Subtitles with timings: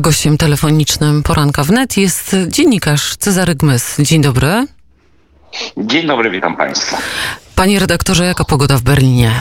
[0.00, 3.96] A gościem telefonicznym poranka wnet jest dziennikarz Cezary Gmys.
[3.98, 4.66] Dzień dobry.
[5.76, 6.98] Dzień dobry, witam Państwa.
[7.54, 9.32] Panie redaktorze, jaka pogoda w Berlinie?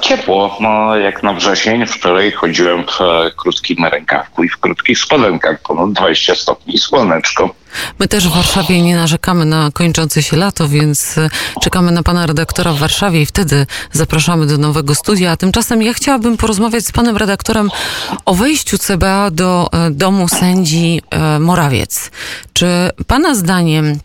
[0.00, 1.86] Ciepło, no, jak na wrzesień.
[1.86, 7.54] Wczoraj chodziłem w e, krótkim rękawku i w krótkich spodenkach, ponad 20 stopni słoneczko.
[7.98, 11.30] My też w Warszawie nie narzekamy na kończące się lato, więc e,
[11.60, 15.30] czekamy na pana redaktora w Warszawie i wtedy zapraszamy do nowego studia.
[15.30, 17.70] A tymczasem ja chciałabym porozmawiać z panem redaktorem
[18.24, 21.02] o wejściu CBA do e, domu sędzi
[21.40, 22.10] Morawiec.
[22.52, 22.66] Czy
[23.06, 23.98] pana zdaniem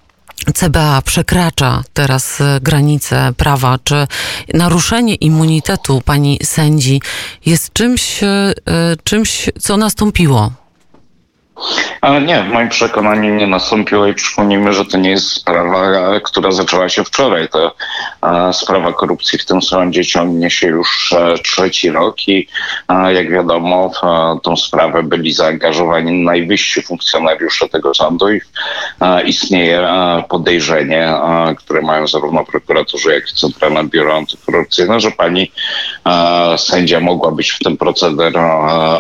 [0.54, 4.08] CBA przekracza teraz e, granice prawa, czy
[4.54, 7.02] naruszenie immunitetu pani sędzi
[7.46, 8.54] jest czymś, e, e,
[9.04, 10.52] czymś co nastąpiło?
[12.02, 15.80] Ale nie, w moim przekonaniu nie nastąpiło i przypomnijmy, że to nie jest sprawa,
[16.24, 17.50] która zaczęła się wczoraj.
[17.50, 17.76] To
[18.24, 22.48] e, sprawa korupcji w tym sądzie ciągnie się już e, trzeci rok i
[22.90, 28.42] e, jak wiadomo w e, tą sprawę byli zaangażowani najwyżsi funkcjonariusze tego sądu i
[29.02, 35.12] e, istnieje e, podejrzenie, e, które mają zarówno prokuratorzy, jak i Centralne Biuro Antykorupcyjne, że
[35.12, 35.52] pani
[36.06, 39.00] e, sędzia mogła być w ten proceder e,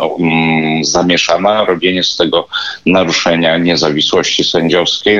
[0.81, 1.65] zamieszana.
[1.65, 2.46] Robienie z tego
[2.85, 5.19] naruszenia niezawisłości sędziowskiej.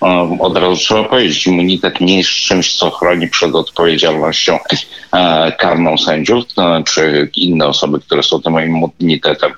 [0.00, 4.58] Um, Od razu trzeba powiedzieć, immunitet nie jest czymś, co chroni przed odpowiedzialnością
[5.12, 9.52] e, karną sędziów, e, czy inne osoby, które są tym immunitetem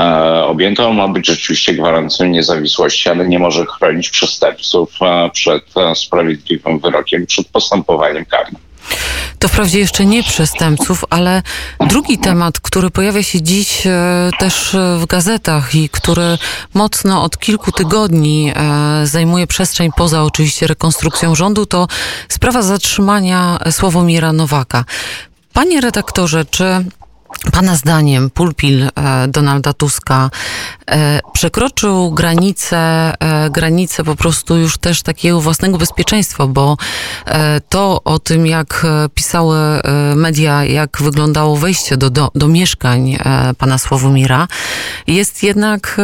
[0.00, 0.86] e, objęte.
[0.86, 4.98] On ma być rzeczywiście gwarancją niezawisłości, ale nie może chronić przestępców
[5.32, 8.67] przed sprawiedliwym wyrokiem, przed postępowaniem karnym.
[9.38, 11.42] To wprawdzie jeszcze nie przestępców, ale
[11.80, 16.38] drugi temat, który pojawia się dziś e, też w gazetach i który
[16.74, 21.88] mocno od kilku tygodni e, zajmuje przestrzeń poza oczywiście rekonstrukcją rządu, to
[22.28, 24.84] sprawa zatrzymania Sławomira Nowaka.
[25.52, 26.84] Panie redaktorze, czy
[27.52, 28.90] Pana zdaniem pulpil e,
[29.28, 30.30] Donalda Tuska
[30.90, 32.76] e, przekroczył granicę,
[33.20, 36.76] e, granicę po prostu już też takiego własnego bezpieczeństwa, bo
[37.68, 39.58] to o tym, jak pisały
[40.16, 43.18] media, jak wyglądało wejście do, do, do mieszkań
[43.58, 44.48] pana Sławomira,
[45.06, 45.96] jest jednak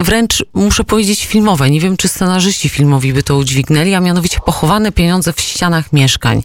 [0.00, 1.70] wręcz, muszę powiedzieć, filmowe.
[1.70, 6.42] Nie wiem, czy scenarzyści filmowi by to udźwignęli, a mianowicie pochowane pieniądze w ścianach mieszkań.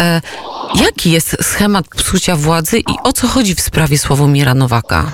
[0.00, 0.20] E,
[0.84, 5.12] jaki jest schemat psucia władzy i o co chodzi w sprawie Sławomira Nowaka?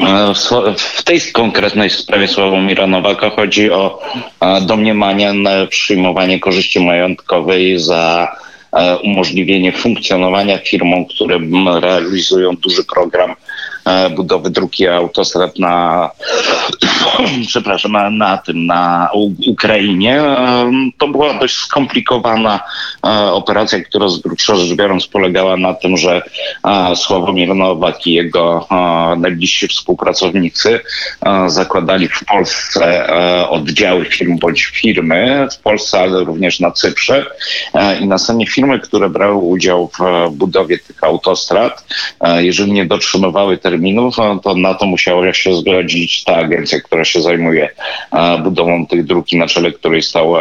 [0.00, 0.34] E,
[0.76, 4.02] w tej konkretnej sprawie Sławomira Nowaka chodzi o
[4.40, 8.36] e, domniemanie na przyjmowanie korzyści majątkowej za
[8.72, 11.38] e, umożliwienie funkcjonowania firmom, które
[11.80, 13.34] realizują duży program
[14.16, 16.10] budowy dróg i autostrad na,
[17.48, 19.08] przepraszam, na, na tym, na
[19.48, 20.20] Ukrainie.
[20.20, 22.60] E, To była dość skomplikowana
[23.06, 26.22] e, operacja, która z grubsza rzecz biorąc polegała na tym, że
[26.64, 28.74] e, Sławomir Nowak i jego e,
[29.16, 30.80] najbliżsi współpracownicy
[31.26, 37.26] e, zakładali w Polsce e, oddziały firm bądź firmy, w Polsce, ale również na Cyprze
[37.74, 41.84] e, i następnie firmy, które brały udział w e, budowie tych autostrad,
[42.20, 47.04] e, jeżeli nie dotrzymywały terminów, e, to na to musiała się zgodzić ta agencja, która
[47.04, 47.68] się zajmuje
[48.42, 50.34] budową tych dróg na czele której stał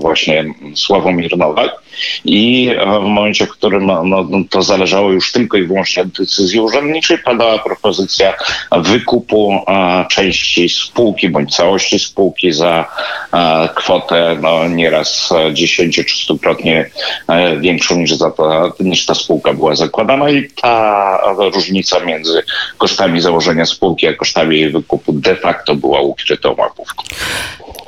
[0.00, 0.44] właśnie
[0.74, 1.82] Sławomir Nowak.
[2.24, 6.08] I e, w momencie, w którym no, no, to zależało już tylko i wyłącznie od
[6.08, 8.34] decyzji urzędniczej, padała propozycja
[8.72, 12.88] wykupu e, części spółki bądź całości spółki za
[13.32, 16.84] e, kwotę no, nieraz e, 10 czy 100-krotnie
[17.28, 21.18] e, większą niż, za to, niż ta spółka była zakładana i ta
[21.54, 22.42] różnica między
[22.78, 27.04] kosztami założenia spółki a kosztami jej wykupu de facto była ukrytą łapówką.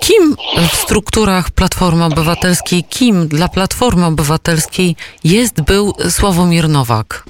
[0.00, 0.36] Kim
[0.68, 7.24] w strukturach Platformy Obywatelskiej, kim dla Platformy Obywatelskiej jest, był Sławomir Nowak?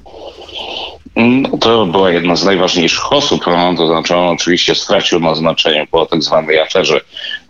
[1.16, 5.86] No, to była jedna z najważniejszych osób, no, to znaczy on oczywiście stracił na znaczeniu
[5.86, 7.00] po tak zwanej aferze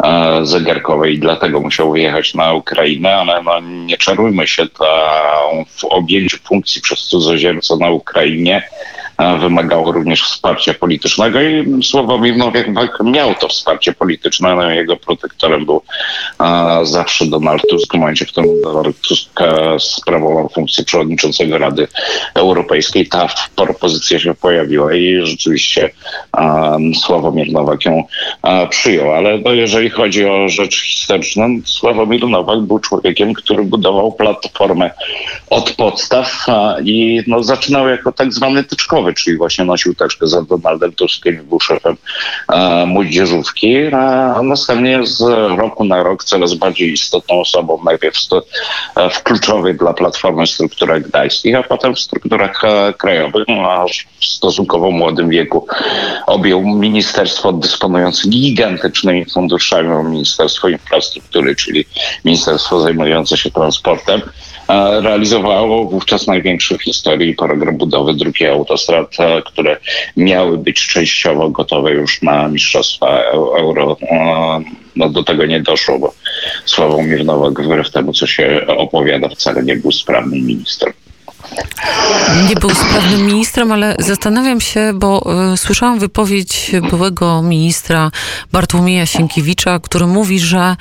[0.05, 4.85] e, zegarkowej i dlatego musiał wyjechać na Ukrainę, ale no, nie czarujmy się, ta,
[5.67, 8.63] w objęciu funkcji przez cudzoziemca na Ukrainie
[9.41, 15.83] wymagało również wsparcia politycznego i Sławomir Nowak miał to wsparcie polityczne, no, jego protektorem był
[16.83, 21.89] zawsze Donald Tusk, w momencie, w którym Donald Tusk e, sprawował funkcję przewodniczącego Rady
[22.35, 25.91] Europejskiej, ta propozycja się pojawiła i rzeczywiście
[27.01, 28.05] Sławomir Nowak ją
[28.71, 29.13] przyjął.
[29.13, 34.91] Ale no, jeżeli chodzi o rzecz historyczną, Sławomir Nowak był człowiekiem, który budował platformę
[35.51, 36.47] od podstaw
[36.85, 41.61] i no, zaczynał jako tak zwany tyczkowy czyli właśnie nosił także za Donaldem Tuskiem był
[41.61, 41.97] szefem
[42.87, 45.21] młodzieżówki, a następnie z
[45.59, 48.17] roku na rok coraz bardziej istotną osobą, najpierw
[49.13, 52.63] w kluczowej dla Platformy strukturach gdańskich, a potem w strukturach
[52.99, 53.87] krajowych, no, a
[54.21, 55.67] w stosunkowo młodym wieku
[56.27, 61.85] objął ministerstwo dysponujące gigantycznymi funduszami, Ministerstwo Infrastruktury, czyli
[62.25, 64.23] ministerstwo zajmujące się transportem,
[65.03, 69.77] realizowało wówczas największy w historii program budowy drugiej autostrad, które
[70.17, 73.23] miały być częściowo gotowe już na Mistrzostwa
[73.59, 73.97] Euro.
[74.97, 76.15] No do tego nie doszło, bo
[76.65, 80.93] Sławomir Nowak wbrew temu, co się opowiada, wcale nie był sprawnym ministrem.
[82.49, 88.11] Nie był sprawnym ministrem, ale zastanawiam się, bo y, słyszałam wypowiedź byłego ministra
[88.53, 90.77] Bartłomieja Sienkiewicza, który mówi, że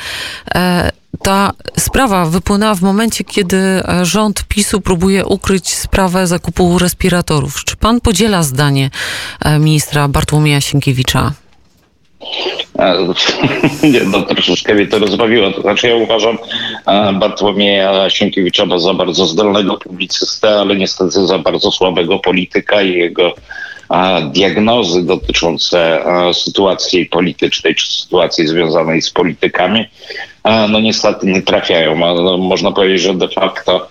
[0.56, 0.92] e,
[1.22, 7.64] ta sprawa wypłynęła w momencie, kiedy e, rząd PiSu próbuje ukryć sprawę zakupu respiratorów.
[7.66, 8.90] Czy pan podziela zdanie
[9.46, 11.32] e, ministra Bartłomieja Sienkiewicza?
[13.94, 15.52] Nie, no troszeczkę mnie to rozbawiło.
[15.52, 16.38] To znaczy ja uważam
[17.20, 23.34] Bartłomieja Sienkiewicza za bardzo zdolnego publicystę, ale niestety za bardzo słabego polityka i jego
[24.32, 29.86] diagnozy dotyczące sytuacji politycznej czy sytuacji związanej z politykami,
[30.46, 31.98] no niestety nie trafiają.
[31.98, 33.88] No, można powiedzieć, że de facto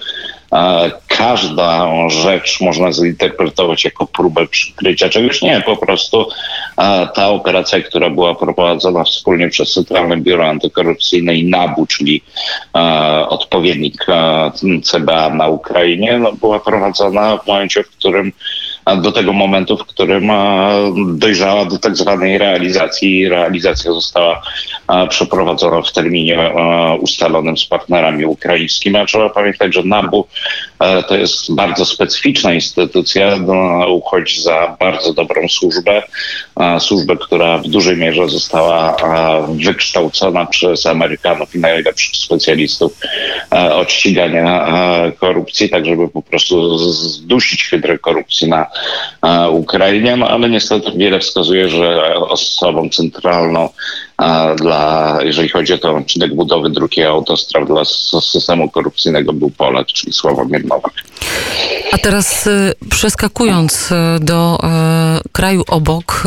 [1.06, 5.42] każdą rzecz można zinterpretować jako próbę przykrycia czegoś.
[5.42, 6.28] Nie, po prostu
[7.14, 12.22] ta operacja, która była prowadzona wspólnie przez Centralne Biuro Antykorupcyjne i NABU, czyli
[13.28, 14.06] odpowiednik
[14.82, 18.32] CBA na Ukrainie, no, była prowadzona w momencie, w którym
[19.02, 20.30] do tego momentu, w którym
[21.18, 23.28] dojrzała do tak zwanej realizacji.
[23.28, 24.42] Realizacja została
[25.08, 26.50] przeprowadzona w terminie
[27.00, 28.96] ustalonym z partnerami ukraińskimi.
[28.96, 30.26] A trzeba pamiętać, że NABU
[31.08, 36.02] to jest bardzo specyficzna instytucja, no, uchodzi za bardzo dobrą służbę.
[36.78, 38.96] Służbę, która w dużej mierze została
[39.48, 42.92] wykształcona przez Amerykanów i najlepszych specjalistów
[43.50, 44.68] od ścigania
[45.20, 48.66] korupcji, tak żeby po prostu zdusić hydrę korupcji na
[49.50, 53.68] Ukrainie, no ale niestety wiele wskazuje, że osobą centralną
[54.56, 57.84] dla, jeżeli chodzi o ten odcinek budowy drugiej autostrad dla
[58.20, 60.92] systemu korupcyjnego był Polak, czyli Sławomir Nowak.
[61.92, 66.22] A teraz y, przeskakując y, do y, kraju obok,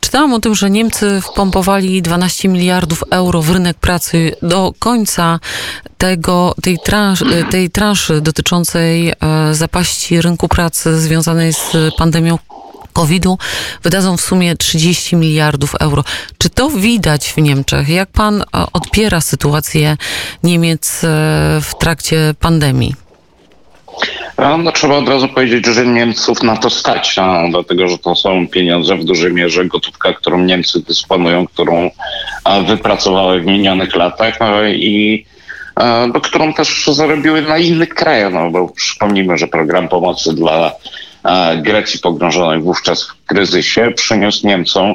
[0.00, 5.40] czytałam o tym, że Niemcy wpompowali 12 miliardów euro w rynek pracy do końca
[5.98, 9.12] tego, tej, transz, tej transzy dotyczącej
[9.52, 12.38] zapaści rynku pracy związanej z pandemią
[12.92, 13.38] COVID-u
[13.82, 16.04] wydadzą w sumie 30 miliardów euro.
[16.38, 17.88] Czy to widać w Niemczech?
[17.88, 19.96] Jak pan odbiera sytuację
[20.42, 21.00] Niemiec
[21.62, 22.94] w trakcie pandemii?
[24.38, 28.48] No, trzeba od razu powiedzieć, że Niemców na to stać, no, dlatego że to są
[28.48, 31.90] pieniądze w dużej mierze, gotówka, którą Niemcy dysponują, którą
[32.66, 35.26] wypracowały w minionych latach no, i
[36.14, 38.32] no, którą też zarobiły na innych krajach.
[38.32, 40.72] No, bo przypomnijmy, że program pomocy dla
[41.56, 44.94] Grecji pogrążonej wówczas w kryzysie przyniósł Niemcom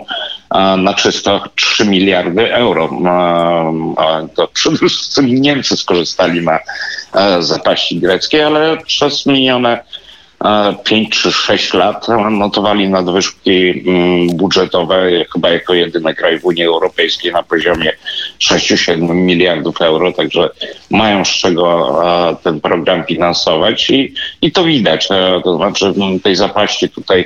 [0.77, 2.89] na czysto 3 miliardy euro.
[4.35, 6.59] To przede wszystkim Niemcy skorzystali na
[7.39, 9.83] zapaści greckiej, ale przez minione
[10.83, 17.31] 5 czy 6 lat notowali nadwyżki mm, budżetowe chyba jako jedyny kraj w Unii Europejskiej
[17.31, 17.93] na poziomie
[18.39, 20.49] 6-7 miliardów euro, także
[20.91, 21.97] mają z czego
[22.43, 25.07] ten program finansować i, i to widać.
[25.11, 25.93] E, to znaczy
[26.23, 27.25] tej zapaści tutaj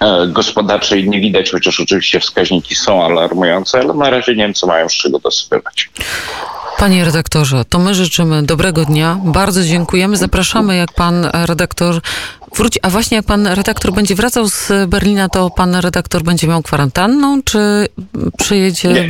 [0.00, 4.94] e, gospodarczej nie widać, chociaż oczywiście wskaźniki są alarmujące, ale na razie Niemcy mają z
[4.94, 5.88] czego dosypywać.
[6.78, 9.18] Panie redaktorze, to my życzymy dobrego dnia.
[9.24, 10.16] Bardzo dziękujemy.
[10.16, 12.00] Zapraszamy, jak pan redaktor
[12.82, 17.42] A właśnie jak pan redaktor będzie wracał z Berlina, to pan redaktor będzie miał kwarantanną,
[17.42, 17.88] czy
[18.38, 18.88] przyjedzie...
[18.88, 19.08] Nie,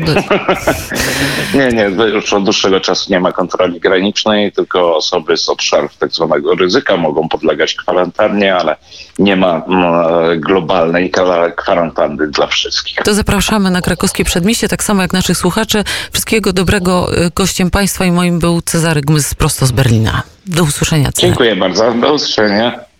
[1.54, 6.12] nie, nie, już od dłuższego czasu nie ma kontroli granicznej, tylko osoby z obszarów tak
[6.12, 8.76] zwanego ryzyka mogą podlegać kwarantannie, ale
[9.18, 11.12] nie ma mm, globalnej
[11.56, 12.96] kwarantanny dla wszystkich.
[12.96, 15.84] To zapraszamy na krakowskie przedmieście, tak samo jak naszych słuchaczy.
[16.12, 17.16] Wszystkiego dobrego.
[17.26, 20.22] Y, gościem państwa i moim był Cezary Gmys prosto z Berlina.
[20.46, 21.12] Do usłyszenia.
[21.12, 21.28] Cezary.
[21.28, 21.92] Dziękuję bardzo.
[21.92, 22.91] Do usłyszenia.